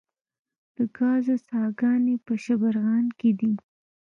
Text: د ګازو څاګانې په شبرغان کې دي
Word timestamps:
د 0.75 0.77
ګازو 0.97 1.35
څاګانې 1.49 2.15
په 2.25 2.33
شبرغان 2.43 3.05
کې 3.19 3.29
دي 3.39 3.53